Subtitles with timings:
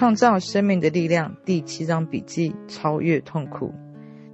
[0.00, 3.74] 创造生命的力量第七章笔记：超越痛苦。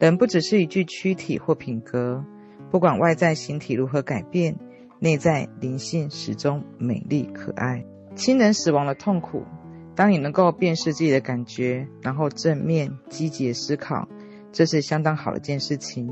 [0.00, 2.24] 人不只是一具躯体或品格，
[2.72, 4.58] 不管外在形体如何改变，
[4.98, 7.84] 内在灵性始终美丽可爱。
[8.16, 9.44] 亲人死亡的痛苦，
[9.94, 14.08] 当你能够辨识自己的感觉，然后正面积极的思考，
[14.50, 16.10] 这是相当好的一件事情。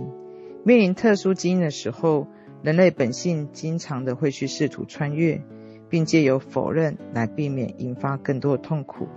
[0.64, 2.28] 面临特殊基因的时候，
[2.62, 5.42] 人类本性经常的会去试图穿越，
[5.88, 9.08] 并借由否认来避免引发更多的痛苦。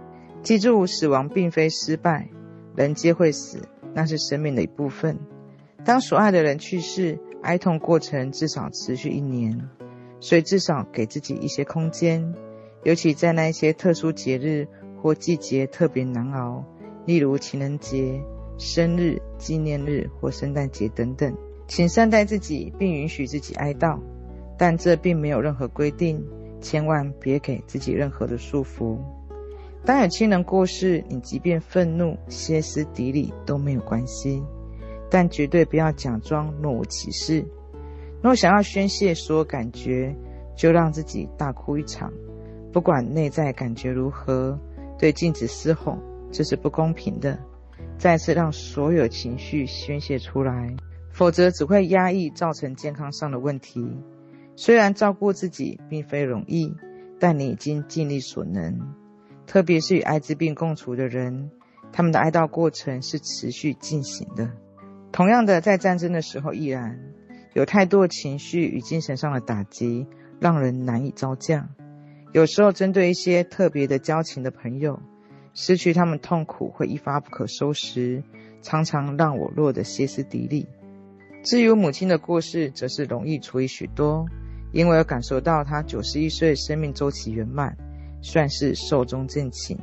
[0.43, 2.27] 记住，死亡并非失败，
[2.75, 3.61] 人皆会死，
[3.93, 5.17] 那是生命的一部分。
[5.85, 9.69] 当所爱的人去世，哀痛过程至少持续一年，
[10.19, 12.33] 所以至少给自己一些空间。
[12.83, 14.67] 尤其在那一些特殊节日
[15.01, 16.65] 或季节特别难熬，
[17.05, 18.21] 例如情人节、
[18.57, 21.33] 生日、纪念日或圣诞节等等，
[21.69, 23.97] 请善待自己，并允许自己哀悼，
[24.57, 26.21] 但这并没有任何规定，
[26.59, 28.97] 千万别给自己任何的束缚。
[29.85, 34.41] 当有亲人过世，你即便愤怒、歇斯底里都没有关系，
[35.11, 37.45] 但绝对不要假装若无其事。
[38.21, 40.15] 若想要宣泄所有感觉，
[40.55, 42.13] 就让自己大哭一场，
[42.71, 44.57] 不管内在感觉如何，
[44.97, 45.97] 对镜子嘶吼，
[46.31, 47.37] 这是不公平的。
[47.97, 50.73] 再次让所有情绪宣泄出来，
[51.11, 53.85] 否则只会压抑，造成健康上的问题。
[54.55, 56.73] 虽然照顾自己并非容易，
[57.19, 58.79] 但你已经尽力所能。
[59.45, 61.51] 特别是与艾滋病共处的人，
[61.91, 64.51] 他们的哀悼过程是持续进行的。
[65.11, 66.99] 同样的，在战争的时候亦然，
[67.53, 70.07] 有太多情绪与精神上的打击，
[70.39, 71.69] 让人难以招架。
[72.31, 74.99] 有时候，针对一些特别的交情的朋友，
[75.53, 78.23] 失去他们痛苦会一发不可收拾，
[78.63, 80.67] 常常让我落得歇斯底里。
[81.43, 84.25] 至于母亲的过世，则是容易处理许多，
[84.71, 87.77] 因为我感受到她九十一岁生命周期圆满。
[88.23, 89.77] 算是寿终正寝，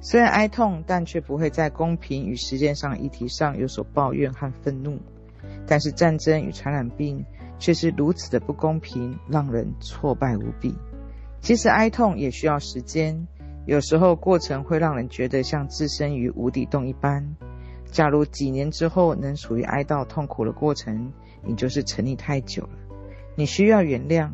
[0.00, 4.98] 虽然哀痛，但却不会在公平与时间上议题上有所抱怨和愤怒。
[5.66, 7.24] 但是战争与传染病
[7.58, 10.74] 却是如此的不公平，让人挫败无比。
[11.42, 13.28] 其实哀痛也需要时间，
[13.66, 17.36] 有时候过程会让人觉得像置身于无底洞一般。
[17.84, 21.12] 假如几年之后能属于哀悼痛苦的过程，
[21.44, 22.70] 你就是沉溺太久了。
[23.36, 24.30] 你需要原谅，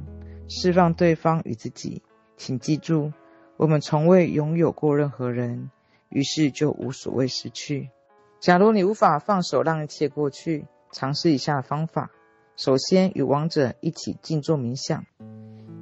[0.49, 2.03] 释放对方与自己。
[2.37, 3.13] 请记住。
[3.61, 5.69] 我们从未拥有过任何人，
[6.09, 7.91] 于是就无所谓失去。
[8.39, 12.11] 假如你无法放手，让一切过去，尝试以下方法：
[12.57, 15.05] 首先，与亡者一起静坐冥想，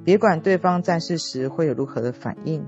[0.03, 2.65] 别管对方在世时会有如何的反应。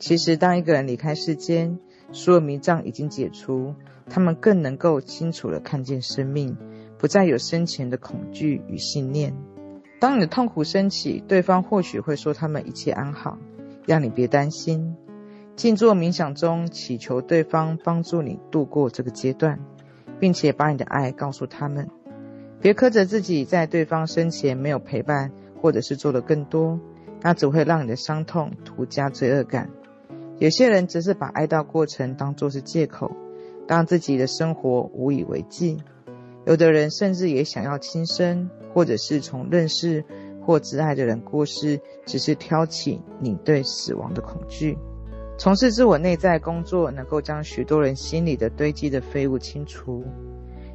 [0.00, 1.78] 其实，当一个人离开世间，
[2.10, 3.76] 所有迷障已经解除，
[4.08, 6.56] 他们更能够清楚地看见生命，
[6.98, 9.32] 不再有生前的恐惧与信念。
[10.00, 13.38] 当你的痛苦升起，对方或许会说他们一切安好。
[13.90, 14.94] 让你别担心，
[15.56, 19.58] 静坐冥想中祈求对方帮助你度过这个阶段，
[20.20, 21.88] 并且把你的爱告诉他们。
[22.60, 26.78] 别苛责自己在对方生前没有陪伴，或者是做得更多，
[27.20, 29.70] 那只会让你的伤痛徒加罪恶感。
[30.38, 33.10] 有些人则是把哀悼过程当作是借口，
[33.66, 35.78] 让自己的生活无以为继。
[36.46, 40.04] 有的人甚至也想要轻生，或者是从认识。
[40.40, 44.76] 或挚爱的人过世，只是挑起你对死亡的恐惧。
[45.38, 50.04] 从事自我内在工作，能够将许多人心里的堆积的废物清除。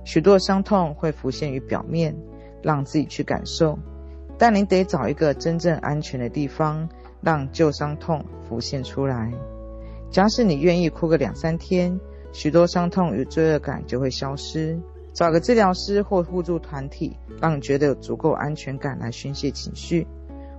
[0.03, 2.15] 许多伤痛会浮现于表面，
[2.63, 3.77] 让自己去感受，
[4.37, 6.87] 但你得找一个真正安全的地方，
[7.21, 9.31] 让旧伤痛浮现出来。
[10.11, 11.99] 假使你愿意哭个两三天，
[12.31, 14.79] 许多伤痛与罪恶感就会消失。
[15.15, 20.05] 找个治疗师或互助团体，让你觉得有足够安全感来宣泄情绪，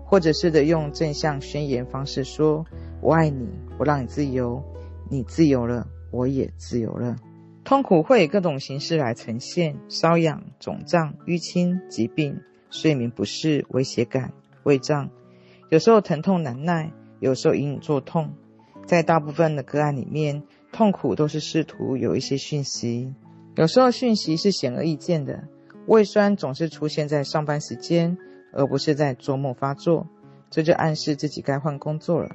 [0.06, 2.65] 或者是的用正向宣言方式说
[3.03, 4.65] ：“我爱你，我让你自由，
[5.11, 7.17] 你自由了，我也自由了。”
[7.65, 12.41] 痛苦会以各种形式来呈现：瘙痒、肿胀、淤青、疾病、
[12.71, 15.11] 睡眠不适、威胁感、胃胀，
[15.69, 18.33] 有时候疼痛难耐，有时候隐隐作痛。
[18.87, 23.12] 在大部分的个案里面，痛苦都是试图有一些讯息。
[23.56, 25.44] 有时候讯息是显而易见的，
[25.87, 28.19] 胃酸总是出现在上班时间，
[28.53, 30.06] 而不是在周末发作，
[30.50, 32.29] 这就暗示自己该换工作了。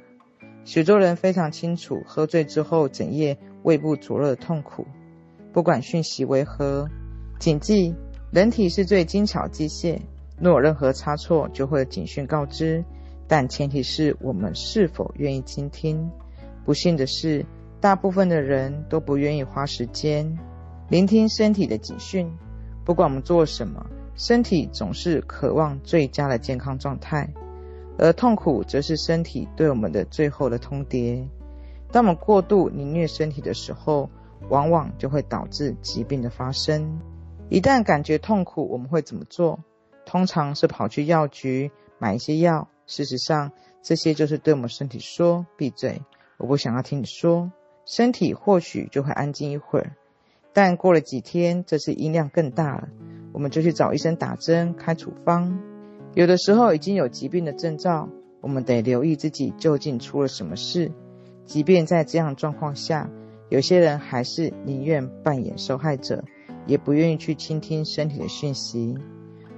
[0.64, 4.84] 许多人非常清楚，喝醉之后整夜胃部灼热的痛苦。
[5.52, 6.88] 不管讯息为何，
[7.38, 7.94] 谨记，
[8.32, 10.00] 人体是最精巧机械，
[10.40, 12.84] 若有任何差错，就会警讯告知，
[13.28, 16.10] 但前提是我们是否愿意倾听。
[16.64, 17.46] 不幸的是，
[17.80, 20.36] 大部分的人都不愿意花时间。
[20.92, 22.30] 聆听身体的警讯，
[22.84, 27.32] 不管我们做什么，身体总是渴望最佳的健康状态，
[27.96, 31.26] 而痛苦则是身体对我们的最后的通牒。
[31.90, 34.10] 当我们过度凌虐身体的时候，
[34.50, 37.00] 往往就会导致疾病的发生。
[37.48, 39.60] 一旦感觉痛苦，我们会怎么做？
[40.04, 42.68] 通常是跑去药局买一些药。
[42.86, 43.50] 事实上，
[43.80, 46.02] 这些就是对我们身体说：“闭嘴，
[46.36, 47.50] 我不想要听你说。”
[47.86, 49.96] 身体或许就会安静一会儿，
[50.52, 52.88] 但过了几天，这次音量更大了，
[53.32, 55.58] 我们就去找医生打针开处方。
[56.14, 58.08] 有的时候已经有疾病的征兆，
[58.40, 60.92] 我们得留意自己究竟出了什么事。
[61.46, 63.10] 即便在这样状况下，
[63.48, 66.22] 有些人还是宁愿扮演受害者，
[66.66, 68.94] 也不愿意去倾听身体的讯息；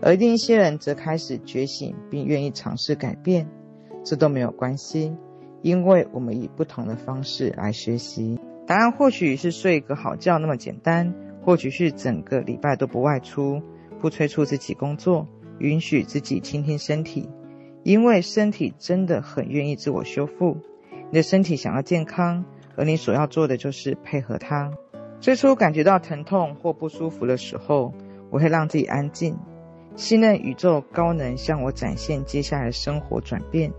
[0.00, 3.49] 而另一些人则开始觉醒，并愿意尝试改变。
[4.05, 5.12] 这都没有关系，
[5.62, 8.38] 因为我们以不同的方式来学习。
[8.66, 13.61] 答案或许是睡一个好觉那么简单，或许是整个礼拜都不外出，
[14.00, 15.28] 不催促自己工作，
[15.58, 17.28] 允许自己倾听身体，
[17.82, 20.56] 因为身体真的很愿意自我修复。
[21.11, 22.44] 你的身体想要健康，
[22.76, 24.72] 而你所要做的就是配合它。
[25.20, 27.93] 最初感觉到疼痛或不舒服的时候，
[28.31, 29.37] 我会让自己安静，
[29.94, 33.72] 信任宇宙高能向我展现接下来的生活转变。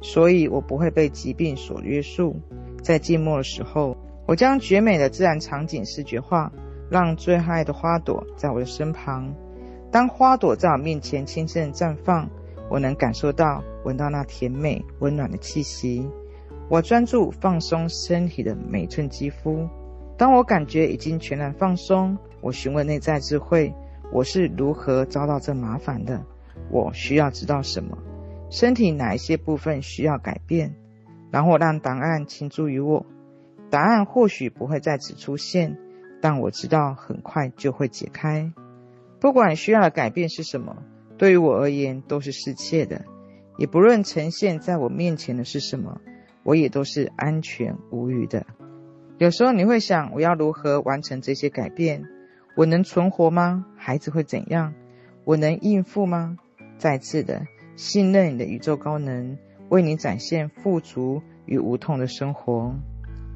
[0.00, 2.36] 所以我不会被疾病所约束。
[2.82, 3.96] 在静默的时候，
[4.30, 6.52] 我将绝美的自然场景视觉化，
[6.88, 9.34] 让最爱的花朵在我的身旁。
[9.90, 12.30] 当花朵在我面前轻声绽放，
[12.68, 16.08] 我能感受到、闻到那甜美温暖的气息。
[16.68, 19.68] 我专注放松身体的每寸肌肤。
[20.16, 23.74] 当我感觉已经全然放松，我询问内在智慧：
[24.12, 26.24] 我是如何遭到这麻烦的？
[26.70, 27.98] 我需要知道什么？
[28.48, 30.72] 身体哪一些部分需要改变？
[31.32, 33.04] 然后让答案倾注于我。
[33.70, 35.78] 答案或许不会在此出现，
[36.20, 38.52] 但我知道很快就会解开。
[39.20, 40.82] 不管需要的改变是什么，
[41.16, 43.04] 对于我而言都是适切的。
[43.56, 46.00] 也不论呈现在我面前的是什么。
[46.42, 48.46] 我也都是安全无虞的。
[49.18, 52.04] 有时候你会想，我要如何完成这些改变？
[52.56, 53.66] 我能存活吗？
[53.76, 54.72] 孩子会怎样？
[55.24, 56.38] 我能应付吗？
[56.78, 57.42] 再次的
[57.76, 59.36] 信任你的宇宙高能，
[59.68, 62.74] 为你展现富足与无痛的生活。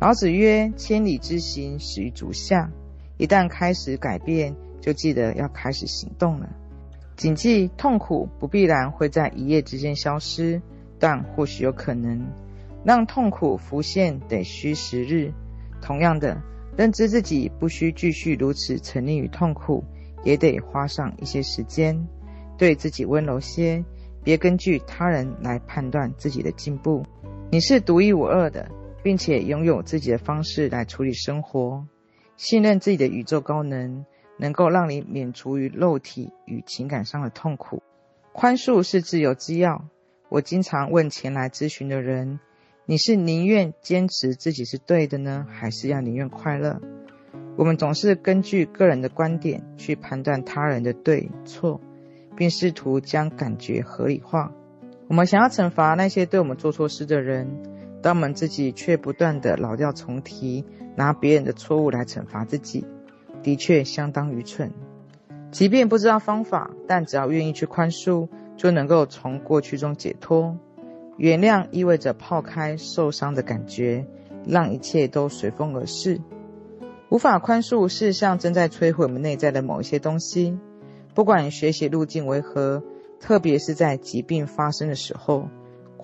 [0.00, 2.70] 老子曰：“千里之行，始于足下。”
[3.16, 6.48] 一旦开始改变，就记得要开始行动了。
[7.16, 10.60] 谨记，痛苦不必然会在一夜之间消失，
[10.98, 12.26] 但或许有可能。
[12.84, 15.32] 让痛苦浮现得需时日，
[15.80, 16.42] 同样的，
[16.76, 19.84] 认知自己不需继续如此沉溺于痛苦，
[20.24, 22.08] 也得花上一些时间，
[22.58, 23.84] 对自己温柔些，
[24.24, 27.04] 别根据他人来判断自己的进步。
[27.50, 28.68] 你是独一无二的，
[29.04, 31.86] 并且拥有自己的方式来处理生活。
[32.36, 34.06] 信任自己的宇宙高能，
[34.38, 37.82] 能够让你免除于肉体与情感上的痛苦。
[38.32, 39.82] 宽恕是自由之钥。
[40.30, 42.40] 我经常问前来咨询的人。
[42.86, 46.80] 你是宁愿坚持自己是对的呢，还是要宁愿快乐？
[47.56, 51.80] 我们总是根据个人的观点去判断他人的对错，
[52.36, 54.52] 并试图将感觉合理化。
[55.08, 57.46] 我们想要惩罚那些对我们做错事的人，
[58.04, 62.84] 但我们自己却不断的老调重提，拿别人的错误来惩罚自己，
[63.42, 64.72] 的确相当愚蠢。
[65.50, 68.28] 即便不知道方法，但只要愿意去宽恕，
[68.58, 70.58] 就能够从过去中解脱。
[71.16, 74.04] 原谅意味着抛开受伤的感觉，
[74.46, 76.20] 让一切都随风而逝。
[77.08, 80.58] 无法宽恕，事实上正在摧毁我们内在的某一些东西。
[81.14, 82.82] 不管学习路径为何，
[83.18, 85.48] 特别是在疾病发生的时候，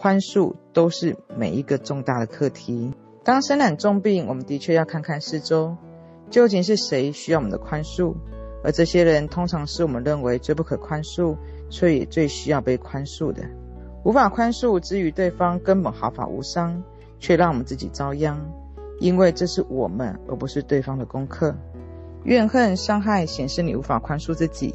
[0.00, 2.94] 宽恕都是每一个重大的课题。
[3.22, 5.76] 当身染重病，我们的确要看看四周，
[6.30, 8.14] 究竟是谁需要我们的宽恕？
[8.64, 11.36] 而这些人通常是我们认为最不可宽恕，
[11.68, 13.42] 却也最需要被宽恕的。
[14.02, 16.82] 无法宽恕之于对方根本毫发无伤，
[17.18, 18.38] 却让我们自己遭殃，
[19.00, 21.54] 因为这是我们而不是对方的功课。
[22.24, 24.74] 怨恨伤害显示你无法宽恕自己，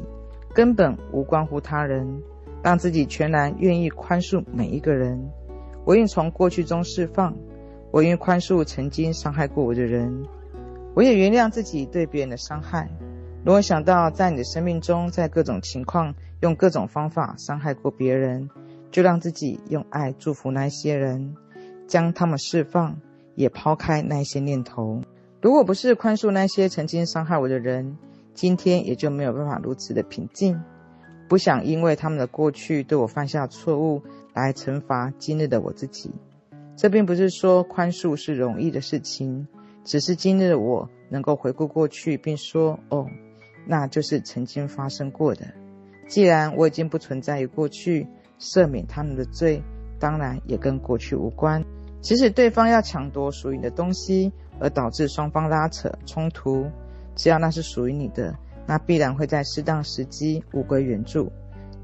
[0.54, 2.22] 根本无关乎他人，
[2.66, 5.30] 让自己全然愿意宽恕每一个人。
[5.84, 7.32] 我愿从过去中释放，
[7.92, 10.26] 我愿宽恕曾经伤害过我的人，
[10.92, 12.90] 我也原谅自己对别人的伤害。
[13.44, 18.50] 如果想到在你的生命中，在各种情况用各种方法伤害过别人，
[18.90, 21.36] 就让自己用爱祝福那些人，
[21.86, 22.98] 将他们释放，
[23.36, 25.02] 也抛开那些念头。
[25.40, 27.96] 如果不是宽恕那些曾经伤害我的人，
[28.34, 30.60] 今天也就没有办法如此的平静。
[31.28, 34.02] 不想因为他们的过去对我犯下错误
[34.34, 36.10] 来惩罚今日的我自己。
[36.76, 39.46] 这并不是说宽恕是容易的事情，
[39.84, 43.06] 只是今日的我能够回顾过去，并说：“哦，
[43.66, 45.46] 那就是曾经发生过的。
[46.08, 48.06] 既然我已经不存在于过去。”
[48.38, 49.62] 赦免他们的罪，
[49.98, 51.64] 当然也跟过去无关。
[52.02, 54.30] 即使对方要抢夺属于你的东西，
[54.60, 56.70] 而导致双方拉扯冲突，
[57.14, 61.30] 只要那是属于你的，那必然会在适当时机物归原主。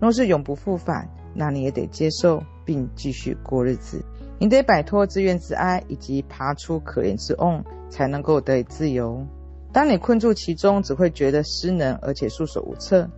[0.00, 4.04] 若是永不复返，那你也得接受并继续过日子。
[4.38, 9.24] 你得摆脱自怨自哀，以及爬出可怜之瓮，才能够得以自由。
[9.72, 13.08] 当你困住其中，只会觉得失能，而且束手无策。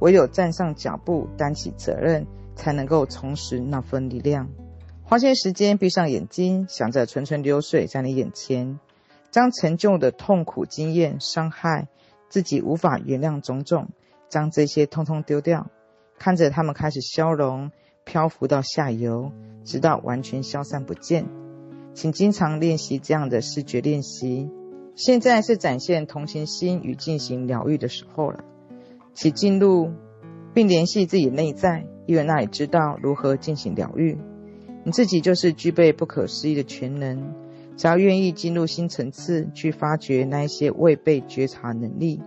[0.00, 2.26] 唯有站上脚步，担起责任，
[2.56, 4.48] 才能够重拾那份力量。
[5.04, 8.80] 花些时间，闭上眼睛，想着纯纯流水在你眼前，
[9.30, 11.86] 将陈旧的痛苦经验、伤害、
[12.32, 13.90] 自己无法原谅种种，
[14.30, 15.70] 将这些通通丢掉，
[16.18, 17.70] 看着他们开始消融，
[18.04, 19.30] 漂浮到下游，
[19.64, 21.26] 直到完全消散不见。
[21.92, 24.48] 请经常练习这样的视觉练习。
[24.96, 28.42] 现在是展现同情心与进行疗愈的时候了。
[29.12, 29.90] 请进入
[30.54, 34.16] 并联系自己内在，因为那里知道如何进行疗愈。
[34.84, 37.34] 你自己就是具备不可思议的全能，
[37.76, 42.20] 只要愿意进入新层次去发掘那一些未被觉察能力，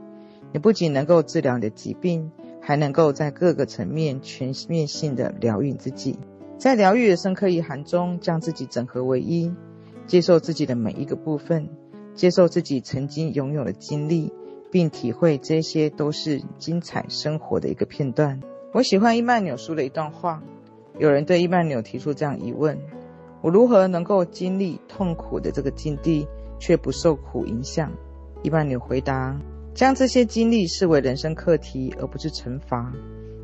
[0.51, 6.17] 你不仅能够治疗你的疾病，还能够在各个层面全面性的疗愈自己。
[6.57, 9.53] 在疗愈的深刻意涵中，将自己整合为一，
[10.07, 11.69] 接受自己的每一个部分，
[12.13, 14.31] 接受自己曾经拥有的经历。
[14.71, 18.41] 并体会这些都是精彩生活的一个片段。
[18.73, 20.43] 我喜欢伊曼纽说的一段话。
[20.99, 22.77] 有人对伊曼纽提出这样疑问：
[23.45, 27.91] 我如何能够经历痛苦的这个境地，却不受苦影响？
[28.41, 29.39] 伊曼纽回答：
[29.75, 32.91] 将这些经历视为人生课题，而不是惩罚。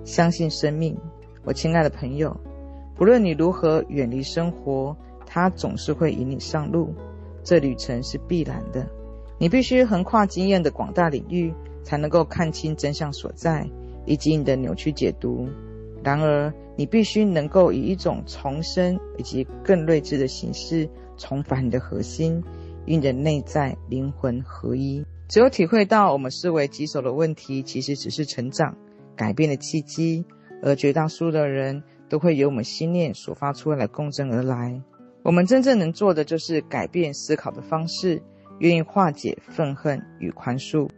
[0.04, 0.98] 相信生命，
[1.44, 2.36] 我亲爱的朋友，
[2.96, 6.96] 不论你如何远离生活，它总是会引你上路。
[7.44, 8.90] 这旅程是必然的。
[9.38, 11.54] 你必须横跨经验的广大领域，
[11.84, 13.70] 才能够看清真相所在，
[14.08, 15.48] 以及你的扭曲解读。
[16.04, 22.44] 然而，你必须能够以一种重生以及更睿智的形式，重返你的核心，
[22.88, 25.06] 与你的内在灵魂合一。
[25.28, 28.76] 只有体会到我们视为棘手的问题，其实只是成长、
[29.16, 30.26] 改变的契机，
[30.64, 34.82] 而绝大多数的人都会由我们心念所发出来的共振而来。
[35.22, 38.24] 我们真正能做的，就是改变思考的方式。
[38.58, 40.90] 愿意化解愤恨与宽恕。